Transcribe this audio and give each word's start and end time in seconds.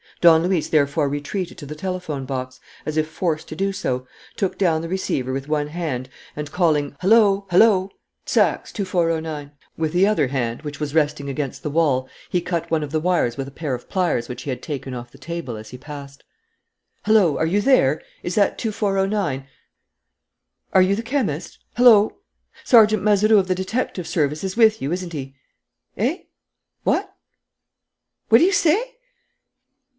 Don 0.19 0.43
Luis 0.45 0.67
therefore 0.69 1.09
retreated 1.09 1.57
to 1.59 1.65
the 1.65 1.75
telephone 1.75 2.25
box, 2.25 2.59
as 2.87 2.95
if 2.97 3.07
forced 3.07 3.47
to 3.49 3.55
do 3.55 3.71
so, 3.71 4.07
took 4.35 4.57
down 4.57 4.81
the 4.81 4.89
receiver 4.89 5.31
with 5.31 5.47
one 5.47 5.67
hand, 5.67 6.09
and, 6.35 6.51
calling, 6.51 6.95
"Hullo! 7.01 7.47
Hullo! 7.49 7.89
Saxe, 8.25 8.71
2409," 8.71 9.51
with 9.77 9.93
the 9.93 10.05
other 10.05 10.27
hand, 10.27 10.61
which 10.61 10.79
was 10.79 10.93
resting 10.93 11.29
against 11.29 11.61
the 11.61 11.71
wall, 11.71 12.07
he 12.29 12.39
cut 12.41 12.69
one 12.69 12.83
of 12.83 12.91
the 12.91 12.99
wires 12.99 13.35
with 13.37 13.47
a 13.47 13.51
pair 13.51 13.73
of 13.73 13.89
pliers 13.89 14.27
which 14.29 14.43
he 14.43 14.49
had 14.51 14.61
taken 14.61 14.93
off 14.93 15.11
the 15.11 15.17
table 15.17 15.55
as 15.55 15.69
he 15.69 15.77
passed. 15.77 16.23
"Hullo! 17.05 17.37
Are 17.37 17.47
you 17.47 17.61
there? 17.61 18.01
Is 18.23 18.35
that 18.35 18.57
2409? 18.59 19.47
Are 20.73 20.81
you 20.83 20.95
the 20.95 21.03
chemist?... 21.03 21.59
Hullo!... 21.77 22.17
Sergeant 22.63 23.03
Mazeroux 23.03 23.39
of 23.39 23.47
the 23.47 23.55
detective 23.55 24.07
service 24.07 24.43
is 24.43 24.57
with 24.57 24.81
you, 24.81 24.91
isn't 24.91 25.13
he? 25.13 25.35
Eh? 25.97 26.23
What? 26.83 27.15
What 28.29 28.37
do 28.39 28.43
you 28.43 28.51
say? 28.53 28.97